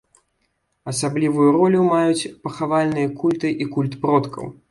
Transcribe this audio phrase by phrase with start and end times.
[0.91, 4.53] Асаблівую ролю маюць пахавальныя культы і культ продкаў.